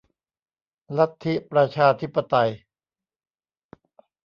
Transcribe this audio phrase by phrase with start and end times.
[0.97, 2.49] ลัทธิประชาธิปไตย